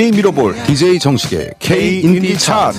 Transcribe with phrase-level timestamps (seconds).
[0.00, 2.78] DJ 미러볼 DJ 정식의 K 인디 차트.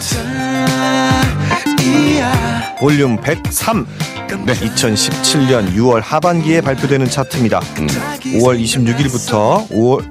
[2.79, 3.85] 볼륨 103.
[4.43, 4.53] 네.
[4.53, 7.59] 2017년 6월 하반기에 발표되는 차트입니다.
[7.59, 10.03] 5월 26일부터 5월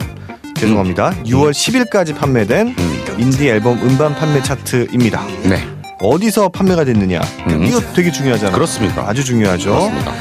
[0.54, 1.10] 죄송합니다.
[1.24, 2.77] 6월 10일까지 판매된
[3.18, 5.27] 인디 앨범 음반 판매 차트입니다.
[5.42, 5.66] 네.
[5.98, 7.20] 어디서 판매가 됐느냐?
[7.48, 7.65] 음.
[7.65, 8.54] 이거 되게 중요하잖아요.
[8.54, 9.02] 그렇습니다.
[9.09, 9.68] 아주 중요하죠.
[9.70, 10.12] 그렇습니다.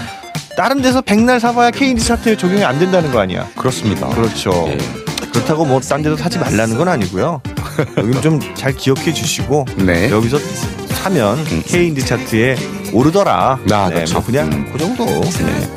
[0.58, 3.48] 다른 데서 백날 사봐야 K인디 차트에 적용이 안 된다는 거 아니야?
[3.56, 4.08] 그렇습니다.
[4.08, 4.66] 그렇죠.
[4.70, 5.09] 예.
[5.32, 7.42] 그렇다고 뭐 딴 데서 사지 말라는 건 아니고요.
[7.98, 10.10] 여기 좀잘 기억해 주시고 네.
[10.10, 10.38] 여기서
[10.90, 12.58] 사면 K인디 차트에
[12.94, 13.60] 오르더라.
[13.72, 14.16] 아, 네, 그렇죠.
[14.16, 14.70] 뭐 그냥 음.
[14.72, 15.06] 그 정도.
[15.06, 15.70] 네.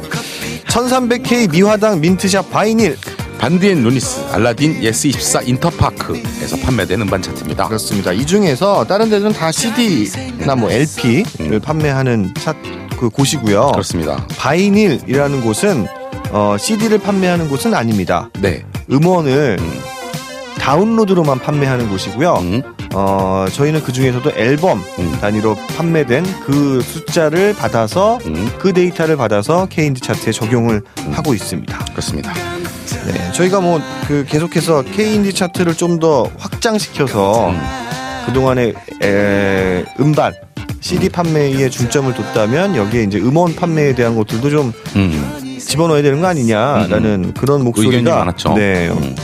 [0.66, 2.96] 1300K 미화당 민트샵 바이닐
[3.38, 7.66] 반디앤 루니스, 알라딘, 예스24 인터파크에서 판매된 음반 차트입니다.
[7.66, 8.12] 그렇습니다.
[8.12, 12.54] 이 중에서 다른 데는 다 CD나 뭐 LP를 판매하는 차,
[13.00, 13.72] 그 곳이고요.
[13.72, 14.24] 그렇습니다.
[14.36, 15.88] 바이닐이라는 곳은
[16.30, 18.30] 어, CD를 판매하는 곳은 아닙니다.
[18.40, 18.64] 네.
[18.90, 19.80] 음원을 음.
[20.58, 22.34] 다운로드로만 판매하는 곳이고요.
[22.34, 22.62] 음.
[22.94, 25.18] 어, 저희는 그 중에서도 앨범 음.
[25.20, 28.48] 단위로 판매된 그 숫자를 받아서 음.
[28.58, 31.76] 그 데이터를 받아서 K인디 차트에 적용을 하고 있습니다.
[31.86, 32.32] 그렇습니다.
[33.06, 37.60] 네, 저희가 뭐 그 계속해서 K인디 차트를 좀 더 확장시켜서 음.
[38.26, 40.32] 그동안의 에, 음반
[40.80, 45.41] CD 판매에 중점을 뒀다면 여기에 이제 음원 판매에 대한 것들도 좀 음.
[45.66, 48.54] 집어넣어야 되는 거 아니냐라는 그런 의견이 목소리가 많았죠.
[48.54, 49.16] 네, 음.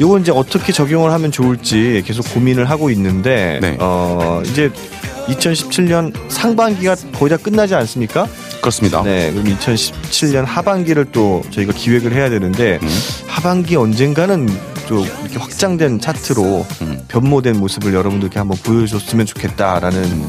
[0.00, 3.76] 요건 이제 어떻게 적용을 하면 좋을지 계속 고민을 하고 있는데 네.
[3.78, 4.70] 어 이제
[5.28, 8.26] 2017년 상반기가 거의 다 끝나지 않습니까?
[8.60, 9.02] 그렇습니다.
[9.02, 12.88] 네, 그럼 2017년 하반기를 또 저희가 기획을 해야 되는데 음.
[13.26, 14.48] 하반기 언젠가는
[14.86, 17.00] 좀 이렇게 확장된 차트로 음.
[17.08, 20.28] 변모된 모습을 여러분들께 한번 보여줬으면 좋겠다라는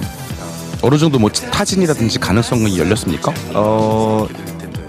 [0.82, 3.34] 어느 정도 뭐 타진이라든지 가능성이 열렸습니까?
[3.54, 4.28] 어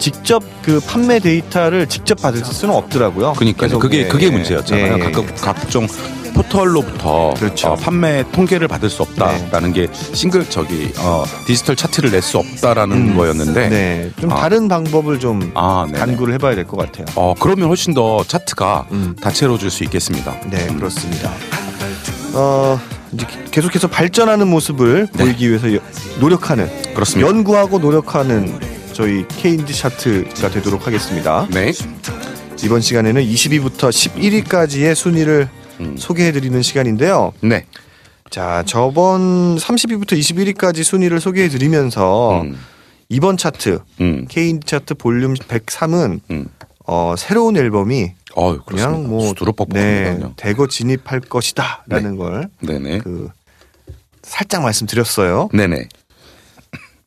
[0.08, 3.32] 직접 그 판매 데이터를 직접 받을 수는 없더라고요.
[3.38, 4.96] 그러니까 계속, 그게 예, 그게 예, 문제였잖아요.
[4.96, 5.86] 예, 각각 각종
[6.34, 7.68] 포털로부터 그렇죠.
[7.68, 12.96] 어, 판매 통계를 받을 수 없다라는 게 싱글 저기 어, 디지털 차트를 낼 수 없다라는
[13.12, 13.16] 음.
[13.16, 14.34] 거였는데 네, 좀 아.
[14.34, 15.98] 다른 방법을 좀 아, 네.
[15.98, 17.06] 간구를 해봐야 될 것 같아요.
[17.14, 19.16] 어 그러면 훨씬 더 차트가 음.
[19.22, 20.34] 다채로워질 수 있겠습니다.
[20.50, 20.76] 네, 음.
[20.76, 21.30] 그렇습니다.
[22.34, 22.78] 어,
[23.12, 25.24] 이제 계속해서 발전하는 모습을 네.
[25.24, 25.78] 보이기 위해서 여-
[26.20, 27.26] 노력하는, 그렇습니다.
[27.26, 28.58] 연구하고 노력하는
[28.94, 31.48] 저희 K인디 차트가 되도록 하겠습니다.
[31.50, 31.72] 네.
[32.64, 35.48] 이번 시간에는 20위부터 11위까지의 순위를
[35.80, 35.96] 음.
[35.98, 37.32] 소개해드리는 시간인데요.
[37.40, 37.66] 네.
[38.30, 42.56] 자, 저번 30위부터 21위까지 순위를 소개해드리면서 음.
[43.08, 44.26] 이번 차트 음.
[44.28, 46.46] K인디 차트 볼륨 103은 음.
[46.86, 48.90] 어, 새로운 앨범이 어, 그렇습니다.
[48.96, 49.34] 그냥 뭐
[49.70, 50.20] 네.
[50.36, 52.78] 대거 진입할 것이다라는 걸 네.
[52.78, 53.28] 네 그
[54.22, 55.50] 살짝 말씀드렸어요.
[55.52, 55.88] 네네.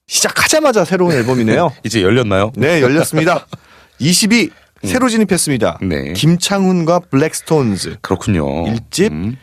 [0.07, 1.73] 시작하자마자 새로운 앨범이네요.
[1.83, 2.51] 이제 열렸나요?
[2.55, 3.45] 네, 열렸습니다.
[4.01, 4.51] 20위
[4.83, 5.79] 새로 진입했습니다.
[5.81, 6.13] 네.
[6.13, 7.97] 김창훈과 블랙스톤즈.
[8.01, 8.67] 그렇군요.
[8.67, 9.11] 일집?
[9.11, 9.37] 음.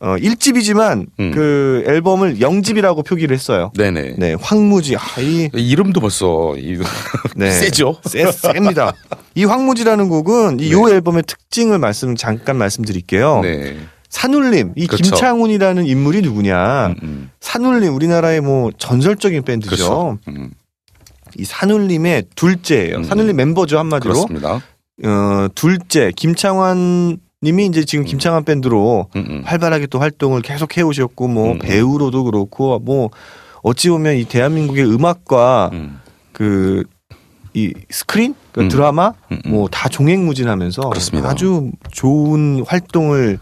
[0.00, 1.30] 어, 1집이지만 음.
[1.32, 3.70] 그 앨범을 0집이라고 표기를 했어요.
[3.76, 4.16] 네네.
[4.18, 4.96] 네, 황무지.
[4.96, 6.76] 아, 이 이름도 벌써 이
[7.36, 7.52] 네.
[7.52, 7.98] 세죠.
[8.04, 8.94] 세, 셉니다.
[9.36, 10.94] 이 황무지라는 곡은 이요 네.
[10.94, 13.40] 앨범의 특징을 말씀 잠깐 말씀드릴게요.
[13.42, 13.76] 네.
[14.12, 15.02] 산울림, 이 그렇죠.
[15.02, 16.88] 김창훈이라는 인물이 누구냐?
[16.88, 17.30] 음, 음.
[17.40, 19.74] 산울림 우리나라의 뭐 전설적인 밴드죠.
[19.74, 20.18] 그렇죠.
[20.28, 20.50] 음,
[21.38, 22.98] 이 산울림의 둘째예요.
[22.98, 23.04] 음.
[23.04, 24.12] 산울림 멤버죠 한마디로.
[24.12, 24.60] 그렇습니다.
[25.04, 29.42] 어, 둘째 김창완 님이 이제 지금 김창완 밴드로 음, 음.
[29.46, 31.58] 활발하게 또 활동을 계속 해 오셨고 뭐 음.
[31.58, 33.08] 배우로도 그렇고 뭐
[33.62, 36.00] 어찌 보면 이 대한민국의 음악과 음.
[36.32, 38.68] 그이 스크린 그 음.
[38.68, 39.50] 드라마 음, 음.
[39.52, 41.30] 뭐다 종횡무진하면서 그렇습니다.
[41.30, 43.38] 아주 좋은 활동을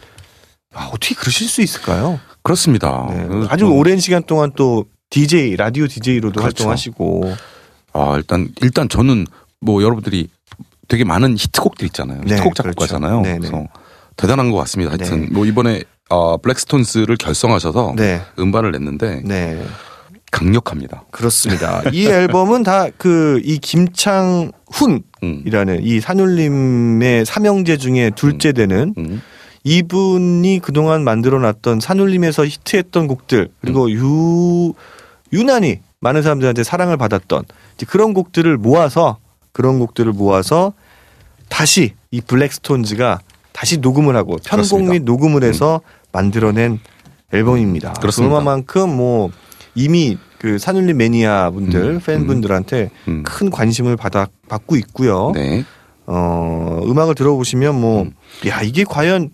[0.75, 2.20] 아, 어떻게 그러실 수 있을까요?
[2.42, 3.06] 그렇습니다.
[3.10, 3.26] 네.
[3.26, 6.44] 그, 아주 뭐, 오랜 시간 동안 또 DJ 라디오 DJ로도 그렇죠.
[6.64, 7.34] 활동하시고
[7.92, 9.26] 아 일단 일단 저는
[9.60, 10.28] 뭐 여러분들이
[10.89, 12.21] 되게 많은 히트곡들 있잖아요.
[12.24, 12.62] 네, 히트곡 그렇죠.
[12.62, 13.21] 작곡가잖아요.
[13.22, 13.39] 네, 네.
[13.39, 13.66] 그래서
[14.16, 14.92] 대단한 것 같습니다.
[14.92, 15.28] 하여튼 네.
[15.33, 18.21] 뭐 이번에 어, 블랙스톤스를 결성하셔서 네.
[18.39, 19.62] 음반을 냈는데 네.
[20.30, 21.04] 강력합니다.
[21.10, 21.83] 그렇습니다.
[21.92, 24.53] 이 앨범은 다 그 이 김창훈이라는
[25.24, 25.80] 음.
[25.83, 29.21] 이 산울림의 삼형제 중에 둘째 되는 음.
[29.65, 33.91] 이분이 그동안 만들어놨던 산울림에서 히트했던 곡들 그리고 음.
[33.91, 34.74] 유
[35.33, 39.18] 유난히 많은 사람들한테 사랑을 받았던 이제 그런 곡들을 모아서
[39.53, 40.72] 그런 곡들을 모아서
[41.48, 43.21] 다시 이 블랙스톤즈가
[43.53, 44.84] 다시 녹음을 하고 편곡.
[44.84, 45.80] 및 녹음을 해서
[46.12, 46.78] 만들어낸
[47.33, 47.92] 앨범입니다.
[47.95, 48.39] 그렇습니다.
[48.39, 49.30] 그만큼 뭐
[49.74, 53.22] 이미 그 산울림 매니아 분들 음, 팬분들한테 음.
[53.24, 55.33] 큰 관심을 받아 받고 있고요.
[55.34, 55.65] 네.
[56.12, 58.12] 어, 음악을 들어보시면 뭐, 음.
[58.48, 59.30] 야, 이게 과연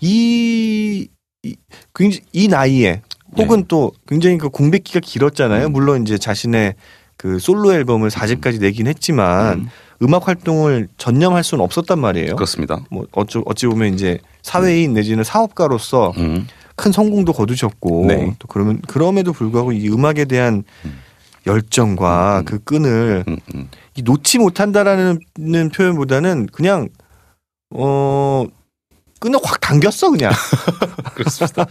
[0.00, 1.08] 이,
[1.42, 1.56] 이,
[1.94, 3.00] 굉장히 이 나이에
[3.38, 5.66] 혹은 또 굉장히 그 공백기가 길었잖아요.
[5.66, 5.72] 음.
[5.72, 6.74] 물론 이제 자신의
[7.16, 9.70] 그 솔로 앨범을 4집까지 내긴 했지만
[10.00, 10.14] 음.
[10.14, 12.36] 악 활동을 전념할 수는 없었단 말이에요.
[12.36, 12.84] 그렇습니다.
[12.90, 16.46] 뭐 어찌 어찌 보면 이제 사회인 내지는 사업가로서 음.
[16.74, 18.34] 큰 성공도 거두셨고 네.
[18.38, 20.98] 또 그러면 그럼에도 불구하고 이 음악에 대한 음.
[21.46, 22.44] 열정과 음.
[22.44, 23.68] 그 끈을 음, 음.
[23.96, 25.20] 이 놓지 못한다라는
[25.74, 26.88] 표현보다는 그냥
[27.70, 28.46] 어
[29.20, 30.32] 끈을 확 당겼어 그냥.
[31.14, 31.66] 그렇습니다.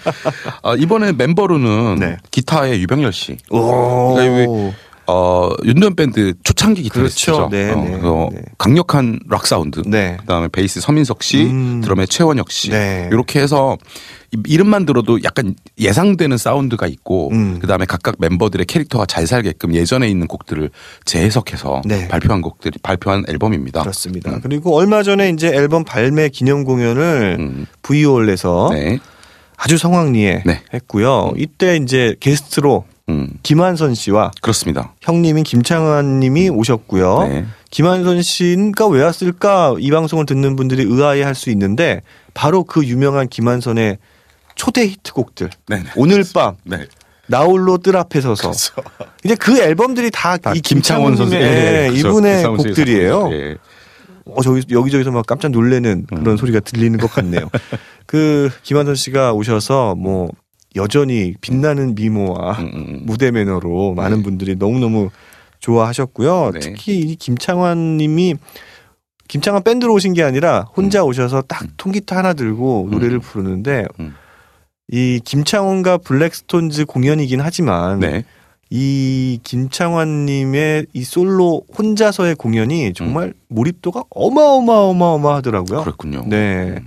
[0.62, 2.18] 아, 이번에 멤버로는 네.
[2.32, 3.38] 기타의 유병열 씨.
[3.50, 4.14] 오.
[4.14, 4.78] 그러니까
[5.10, 7.50] 어, 윤도현 밴드 초창기 기타리스트죠.
[7.50, 7.50] 그렇죠.
[7.50, 8.42] 네, 어, 네, 네.
[8.58, 9.82] 강력한 락 사운드.
[9.86, 10.18] 네.
[10.20, 11.82] 그다음에 베이스 서민석 씨, 음.
[11.82, 12.70] 드럼의 최원혁 씨.
[12.70, 13.10] 네.
[13.12, 13.78] 이렇게 해서
[14.46, 17.58] 이름만 들어도 약간 예상되는 사운드가 있고 음.
[17.60, 20.70] 그다음에 각각 멤버들의 캐릭터가 잘 살게끔 예전에 있는 곡들을
[21.06, 22.08] 재해석해서 네.
[22.08, 23.82] 발표한 곡들이 발표한 앨범입니다.
[23.82, 24.32] 그렇습니다.
[24.32, 24.40] 음.
[24.44, 27.66] 그리고 얼마 전에 이제 앨범 발매 기념 공연을 음.
[27.82, 29.00] V올에서 네.
[29.58, 30.62] 아주 성황리에 네.
[30.74, 31.34] 했고요.
[31.36, 33.30] 이때 이제 게스트로 음.
[33.44, 34.94] 김한선 씨와 그렇습니다.
[35.02, 37.28] 형님인 김창완 님이 오셨고요.
[37.28, 37.46] 네.
[37.72, 42.02] 김한선 씨가 왜 왔을까 이 방송을 듣는 분들이 의아해 할 수 있는데
[42.34, 43.98] 바로 그 유명한 김한선의
[44.56, 45.84] 초대 히트곡들 네네.
[45.84, 45.90] 네.
[45.96, 46.86] 오늘 밤 네.
[47.28, 48.74] 나홀로 뜰 앞에 서서 그렇죠.
[49.24, 52.08] 이제 그 앨범들이 다 이 김창원 선수의 네, 그렇죠.
[52.10, 53.30] 이분의 곡들이에요.
[53.34, 53.56] 예.
[54.26, 56.38] 어 저기 여기저기서 막 깜짝 놀래는 그런 음.
[56.38, 57.50] 소리가 들리는 것 같네요.
[58.06, 60.30] 그 김한선 씨가 오셔서 뭐
[60.76, 63.02] 여전히 빛나는 미모와 음, 음, 음.
[63.04, 64.24] 무대 매너로 많은 네.
[64.24, 65.10] 분들이 너무너무
[65.60, 66.52] 좋아하셨고요.
[66.54, 66.60] 네.
[66.60, 68.36] 특히 이 김창완 님이
[69.28, 73.86] 김창완 밴드로 오신 게 아니라 혼자 오셔서 딱 통기타 하나 들고 노래를 부르는데
[74.88, 78.24] 이 김창원과 블랙스톤즈 공연이긴 하지만 네.
[78.72, 83.34] 이 김창완 님의 이 솔로 혼자서의 공연이 정말 음.
[83.50, 85.82] 몰입도가 어마어마어마어마하더라고요.
[85.82, 86.24] 그렇군요.
[86.28, 86.80] 네.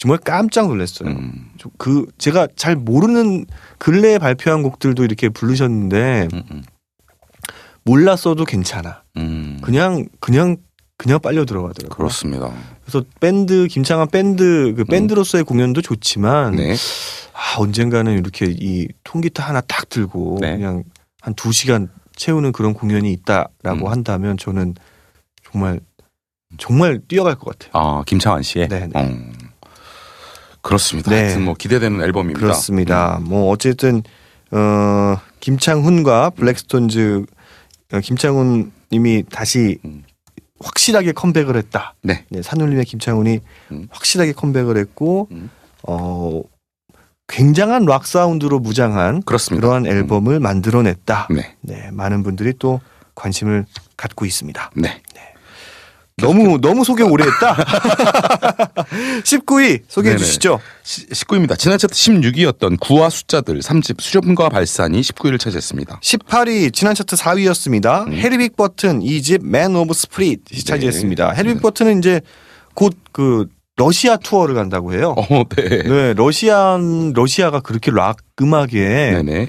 [0.00, 0.02] 음.
[0.02, 1.10] 정말 깜짝 놀랐어요.
[1.10, 1.50] 음.
[1.78, 3.44] 그 제가 잘 모르는
[3.78, 6.62] 근래에 발표한 곡들도 이렇게 부르셨는데 음, 음.
[7.84, 9.02] 몰랐어도 괜찮아.
[9.16, 9.58] 음.
[9.62, 10.56] 그냥 그냥
[10.96, 11.96] 그냥 빨려 들어가더라고요.
[11.96, 12.52] 그렇습니다.
[12.84, 14.86] 그래서 밴드 김창완 밴드 그 음.
[14.86, 16.74] 밴드로서의 공연도 좋지만 네.
[17.32, 20.56] 아, 언젠가는 이렇게 이 통기타 하나 딱 들고 네.
[20.56, 20.84] 그냥
[21.22, 23.90] 한 두 시간 채우는 그런 공연이 있다라고 음.
[23.90, 24.74] 한다면 저는
[25.44, 25.80] 정말
[26.58, 27.70] 정말 뛰어갈 것 같아요.
[27.72, 28.68] 아 김창완 씨의.
[28.68, 28.88] 네.
[28.92, 29.06] 네.
[29.06, 29.32] 음.
[30.70, 31.10] 그렇습니다.
[31.10, 31.22] 네.
[31.22, 32.40] 하여튼 뭐 기대되는 앨범입니다.
[32.40, 33.18] 그렇습니다.
[33.18, 33.24] 음.
[33.24, 34.02] 뭐 어쨌든
[34.52, 37.24] 어 김창훈과 블랙스톤즈
[37.92, 40.04] 어, 김창훈 님이 다시 음.
[40.60, 41.94] 확실하게 컴백을 했다.
[42.02, 42.24] 네.
[42.28, 43.40] 네 산울림의 김창훈이
[43.72, 43.88] 음.
[43.90, 45.50] 확실하게 컴백을 했고 음.
[45.82, 46.40] 어
[47.26, 49.66] 굉장한 락 사운드로 무장한 그렇습니다.
[49.66, 49.90] 그러한 음.
[49.90, 51.28] 앨범을 만들어냈다.
[51.34, 51.56] 네.
[51.62, 51.90] 네.
[51.90, 52.80] 많은 분들이 또
[53.16, 53.66] 관심을
[53.96, 54.70] 갖고 있습니다.
[54.76, 55.02] 네.
[55.14, 55.29] 네.
[56.20, 57.54] 너무 너무 소개 오래 했다.
[59.24, 60.24] 19위 소개해 네네.
[60.24, 60.60] 주시죠.
[60.84, 61.58] 19위입니다.
[61.58, 66.00] 지난 차트 16위였던 구와 숫자들 3집 수렴과 발산이 19위를 차지했습니다.
[66.00, 68.06] 18위 지난 차트 4위였습니다.
[68.06, 68.12] 음.
[68.12, 70.64] 해리빅 버튼 2집 Man of Spirit이 네.
[70.64, 71.30] 차지했습니다.
[71.32, 71.60] 해리빅 네.
[71.60, 72.20] 버튼은 이제
[72.74, 73.46] 곧 그
[73.76, 75.14] 러시아 투어를 간다고 해요.
[75.16, 75.82] 어, 네.
[75.82, 76.78] 네, 러시아
[77.14, 79.48] 러시아가 그렇게 락 음악에 네네.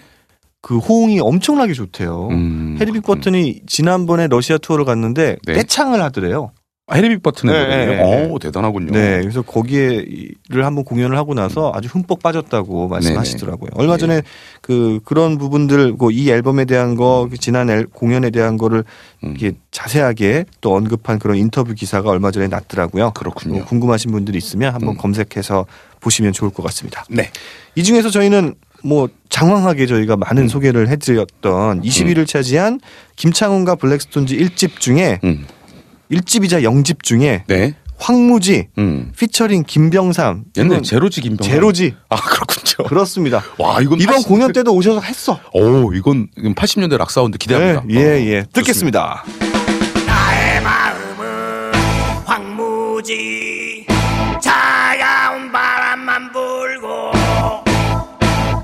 [0.61, 2.29] 그 호응이 엄청나게 좋대요.
[2.29, 5.53] 음, 해리빅 버튼이 지난번에 러시아 투어를 갔는데 네.
[5.53, 6.51] 떼창을 하더래요.
[6.91, 7.87] 아, 해리빅 버튼의 네, 노래요.
[7.87, 8.29] 네, 네.
[8.29, 8.91] 오, 대단하군요.
[8.91, 13.69] 네, 그래서 거기에를 한번 공연을 하고 나서 아주 흠뻑 빠졌다고 말씀하시더라고요.
[13.69, 13.81] 네네.
[13.81, 14.21] 얼마 전에
[14.59, 18.83] 그 그런 부분들, 이 앨범에 대한 거, 그 지난 앨, 공연에 대한 거를
[19.23, 19.29] 음.
[19.29, 23.11] 이렇게 자세하게 또 언급한 그런 인터뷰 기사가 얼마 전에 났더라고요.
[23.11, 23.55] 그렇군요.
[23.55, 24.97] 뭐 궁금하신 분들이 있으면 한번 음.
[24.97, 25.65] 검색해서
[26.01, 27.05] 보시면 좋을 것 같습니다.
[27.09, 27.29] 네.
[27.75, 30.47] 이 중에서 저희는 뭐 장황하게 저희가 많은 음.
[30.49, 32.25] 소개를 해드렸던 20위를 음.
[32.25, 32.81] 차지한
[33.15, 35.45] 김창훈과 블랙스톤즈 1집 중에 음.
[36.11, 37.73] 1집이자 0집 중에 네.
[37.97, 39.11] 황무지 음.
[39.17, 41.53] 피처링 김병삼 옛날 제로지 김병삼.
[41.53, 41.93] 제로지.
[42.09, 42.89] 아 그렇군요.
[42.89, 43.43] 그렇습니다.
[43.59, 44.27] 와 이건 이번 80...
[44.27, 45.39] 공연 때도 오셔서 했어.
[45.53, 47.83] 오 이건 80년대 락 사운드 기대합니다.
[47.89, 48.03] 예예.
[48.03, 48.45] 네, 예, 예.
[48.51, 49.23] 듣겠습니다.
[50.07, 51.73] 나의 마음은
[52.25, 53.85] 황무지
[54.41, 57.11] 차가운 바람만 불고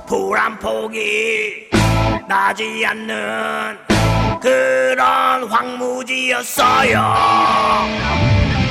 [0.08, 1.68] 불안 폭이
[2.28, 3.97] 나지 않는
[4.40, 7.14] 그런 황무지였어요.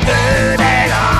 [0.01, 1.16] 그대가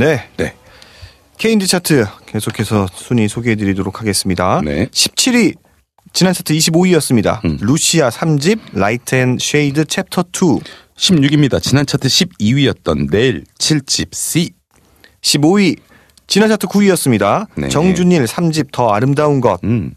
[0.00, 0.26] 네.
[0.38, 0.54] 네.
[1.36, 4.62] K인디 차트 계속해서 순위 소개해드리도록 하겠습니다.
[4.64, 4.86] 네.
[4.86, 5.54] 17위
[6.14, 7.44] 지난 차트 25위였습니다.
[7.44, 7.58] 음.
[7.60, 10.60] 루시아 3집 Light and Shade Chapter 2.
[10.96, 11.62] 16위입니다.
[11.62, 14.52] 지난 차트 12위였던 넬 7집 C.
[15.20, 15.78] 15위
[16.26, 17.46] 지난 차트 9위였습니다.
[17.56, 17.68] 네.
[17.68, 19.62] 정준일 3집 더 아름다운 것.
[19.64, 19.94] 음.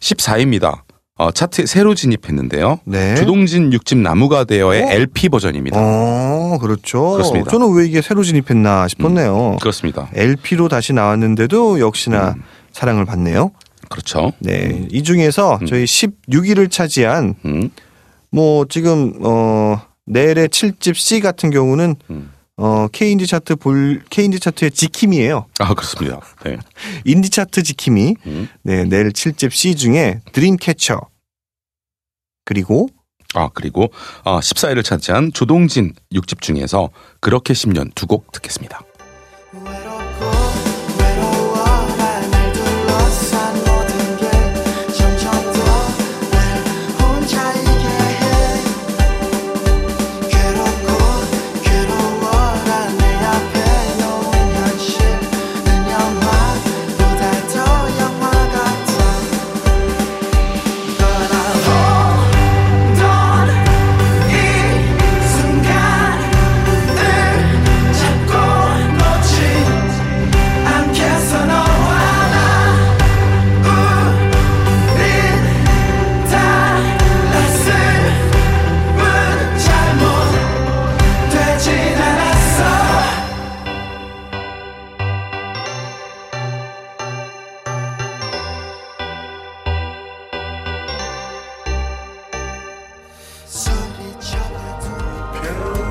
[0.00, 0.82] 14위입니다.
[1.18, 2.78] 어, 차트에 새로 진입했는데요.
[2.84, 3.16] 네.
[3.16, 4.90] 주동진 6집 나무가 되어의 어?
[4.90, 5.76] LP 버전입니다.
[5.78, 7.10] 어, 그렇죠.
[7.10, 7.50] 그렇습니다.
[7.50, 9.54] 저는 왜 이게 새로 진입했나 싶었네요.
[9.54, 10.08] 음, 그렇습니다.
[10.14, 12.42] LP로 다시 나왔는데도 역시나 음.
[12.70, 13.50] 사랑을 받네요.
[13.88, 14.32] 그렇죠.
[14.38, 14.86] 네.
[14.92, 15.66] 이 중에서 음.
[15.66, 17.70] 저희 16위를 차지한 음.
[18.30, 22.30] 뭐 지금 어 내일의 7집 C 같은 경우는 음.
[22.58, 25.46] 어, K인디 차트 볼 K인디 차트의 지킴이에요.
[25.60, 26.20] 아 그렇습니다.
[26.44, 26.58] 네.
[27.06, 28.16] 인디 차트 지킴이.
[28.26, 28.48] 음.
[28.62, 31.00] 네 내일 7집 C 중에 드림캐쳐
[32.44, 32.88] 그리고
[33.34, 33.88] 아 그리고
[34.24, 38.80] 아 14위를 차지한 조동진 6집 중에서 그렇게 10년 두 곡 듣겠습니다.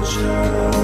[0.08, 0.77] Georgia.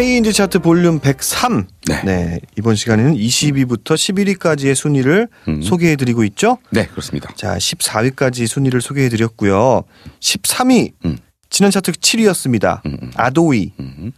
[0.00, 1.66] K인디 차트 볼륨 103.
[1.88, 2.02] 네.
[2.04, 2.40] 네.
[2.56, 5.60] 이번 시간에는 20위부터 11위까지의 순위를 음.
[5.60, 6.58] 소개해 드리고 있죠?
[6.70, 7.32] 네, 그렇습니다.
[7.34, 9.82] 자, 14위까지 순위를 소개해 드렸고요.
[10.20, 10.92] 13위.
[11.04, 11.18] 음.
[11.50, 12.84] 지난 차트 7위였습니다.
[12.86, 12.96] 음.
[13.02, 13.10] 음.
[13.16, 13.72] 아도이.
[13.80, 14.12] 음.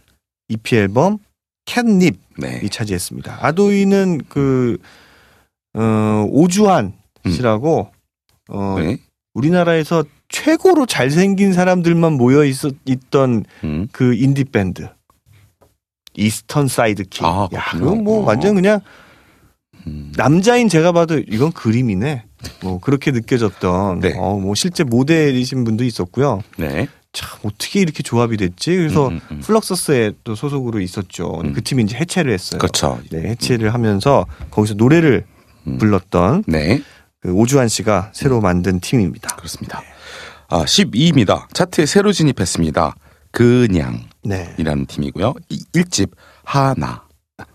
[0.49, 1.17] EP 앨범
[1.65, 2.61] 캣닙이 네.
[2.69, 3.39] 차지했습니다.
[3.41, 4.77] 아도이는 그
[5.73, 6.93] 어, 오주환
[7.25, 7.31] 음.
[7.31, 7.91] 씨라고
[8.49, 8.97] 어, 네.
[9.33, 13.45] 우리나라에서 최고로 잘생긴 사람들만 모여 있었 있던
[13.91, 14.87] 그 인디 밴드.
[16.15, 17.23] 이스턴 사이드 킥.
[17.23, 18.25] 아, 야, 그건 뭐 어.
[18.25, 18.81] 완전 그냥
[19.87, 20.11] 음.
[20.15, 22.25] 남자인 제가 봐도 이건 그림이네.
[22.61, 23.99] 뭐 그렇게 느껴졌던.
[23.99, 24.13] 네.
[24.17, 26.41] 어, 뭐 실제 모델이신 분도 있었고요.
[26.57, 26.87] 네.
[27.13, 28.75] 참 어떻게 이렇게 조합이 됐지?
[28.75, 29.39] 그래서 음, 음, 음.
[29.41, 31.41] 플럭서스에 또 소속으로 있었죠.
[31.43, 31.53] 음.
[31.53, 32.59] 그 팀이 이제 해체를 했어요.
[32.59, 32.99] 그렇죠.
[33.11, 35.25] 네, 해체를 하면서 거기서 노래를
[35.67, 35.77] 음.
[35.77, 36.81] 불렀던 네.
[37.21, 39.35] 그 오주환 씨가 새로 만든 팀입니다.
[39.35, 39.83] 그렇습니다.
[40.47, 41.53] 아, 12위입니다.
[41.53, 42.95] 차트에 새로 진입했습니다.
[43.31, 44.01] 그냥.
[44.23, 44.53] 네.
[44.57, 45.33] 이라는 팀이고요.
[45.73, 46.11] 1집
[46.43, 47.03] 하나.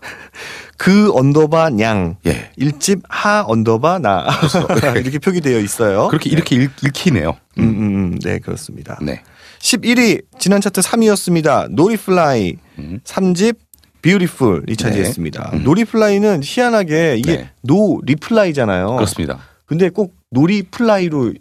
[0.77, 2.17] 그 언더바 냥.
[2.25, 2.51] 예.
[2.59, 4.27] 1집 하 언더바 나.
[4.95, 6.07] 이렇게 표기되어 있어요.
[6.09, 7.63] 그렇게 이렇게 읽, 히네요 음.
[7.63, 8.99] 음, 음, 음, 네, 그렇습니다.
[9.01, 9.23] 네.
[9.59, 11.69] 11위 지난 차트 3위였습니다.
[11.71, 12.99] 노리플라이 음.
[13.03, 13.57] 3집
[14.01, 15.49] Beautiful이 차지했습니다.
[15.51, 15.57] 네.
[15.57, 15.63] 음.
[15.63, 17.49] 노리플라이는 희한하게 이게 네.
[17.63, 18.95] 노 리플라이잖아요.
[18.95, 19.39] 그렇습니다.
[19.65, 21.33] 근데 꼭 노리플라이로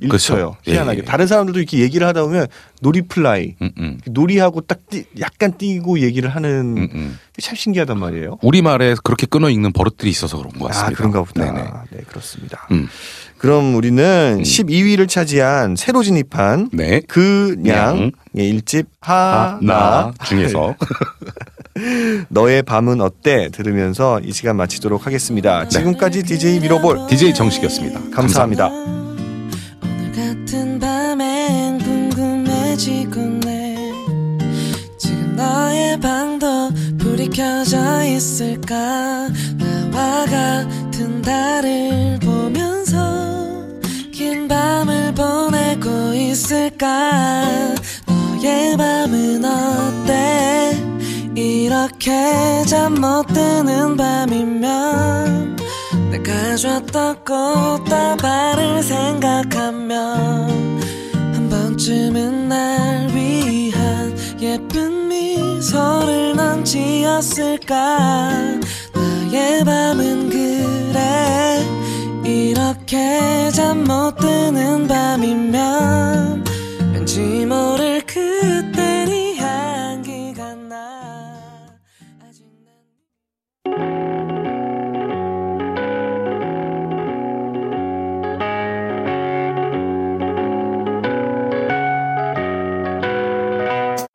[0.00, 0.10] 읽혀요.
[0.10, 0.56] 그렇죠.
[0.62, 0.98] 희한하게.
[0.98, 1.04] 예, 예.
[1.04, 2.46] 다른 사람들도 이렇게 얘기를 하다 보면
[2.80, 4.00] 놀이플라이, 음, 음.
[4.06, 7.18] 놀이하고 딱 띠, 약간 띄고 얘기를 하는 음, 음.
[7.40, 8.38] 참 신기하단 말이에요.
[8.42, 10.92] 우리 말에 그렇게 끊어 읽는 버릇들이 있어서 그런 것 같습니다.
[10.92, 11.44] 아, 그런가 보다.
[11.44, 11.68] 네네.
[11.90, 12.68] 네, 그렇습니다.
[12.70, 12.88] 음.
[13.38, 15.06] 그럼 우리는 12위를 음.
[15.06, 17.00] 차지한 새로 진입한 네.
[17.08, 20.74] 그냥 예, 일집 하나 중에서
[22.28, 25.64] 너의 밤은 어때 들으면서 이 시간 마치도록 하겠습니다.
[25.64, 25.68] 네.
[25.68, 28.10] 지금까지 DJ 미로볼 DJ 정식이었습니다.
[28.10, 28.68] 감사합니다.
[28.68, 28.97] 감사합니다.
[36.00, 39.28] 방도 불이 켜져 있을까?
[39.58, 42.98] 나와 같은 달을 보면서
[44.12, 47.74] 긴 밤을 보내고 더 있을까?
[48.06, 50.76] 너의 밤은 어때?
[51.34, 55.56] 이렇게 잠 못 드는 밤이면
[56.10, 60.80] 내가 줬던 꽃다발을 생각하면
[61.34, 63.07] 한 번쯤은 날
[65.68, 67.98] 미소를 넌 지었을까.
[68.94, 71.62] 나의 밤은 그래.
[72.24, 76.44] 이렇게 잠 못 드는 밤이면
[76.94, 80.76] 왠지 모를 그때 네 향기가 나.
[82.22, 82.72] 아직 난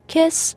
[0.08, 0.56] Kiss